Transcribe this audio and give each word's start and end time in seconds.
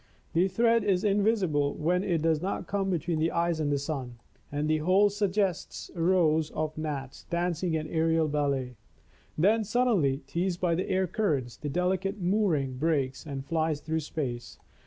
The 0.33 0.47
thread 0.47 0.83
is 0.83 1.03
invisible 1.03 1.75
when 1.75 2.03
it 2.03 2.23
does 2.23 2.41
not 2.41 2.65
come 2.65 2.89
between 2.89 3.19
the 3.19 3.29
eyes 3.29 3.59
and 3.59 3.71
the 3.71 3.77
sun, 3.77 4.15
192 4.49 4.65
THE 4.65 4.65
TREASURE 4.65 4.65
CHEST 4.65 4.65
and 4.65 4.69
the 4.69 4.83
whole 4.83 5.09
suggests 5.11 5.91
rows 5.93 6.49
of 6.55 6.75
Gnats 6.75 7.25
dancing 7.25 7.77
an 7.77 7.87
aerial 7.87 8.27
ballet. 8.27 8.77
Then, 9.37 9.63
suddenly, 9.63 10.23
teased 10.25 10.59
by 10.59 10.73
the 10.73 10.89
air 10.89 11.05
currents, 11.05 11.55
the 11.57 11.69
delicate 11.69 12.19
moor 12.19 12.55
ing 12.55 12.77
breaks 12.77 13.27
and 13.27 13.45
flies 13.45 13.79
through 13.79 13.99
space. 13.99 14.57